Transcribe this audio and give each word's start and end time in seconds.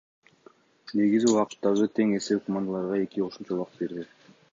Негизги 0.99 1.29
убакыттагы 1.33 1.87
тең 1.99 2.13
эсеп 2.21 2.41
командаларга 2.47 2.99
эки 3.05 3.23
кошумча 3.27 3.55
убакыт 3.59 3.77
берди. 3.83 4.07